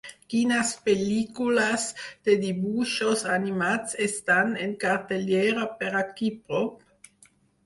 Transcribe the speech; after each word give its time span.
Quines 0.33 0.69
pel·lícules 0.85 1.83
de 2.29 2.35
dibuixos 2.45 3.25
animats 3.35 3.99
estan 4.07 4.57
en 4.65 4.75
cartellera 4.87 5.69
per 5.83 5.93
aquí 6.03 6.33
prop? 6.51 7.21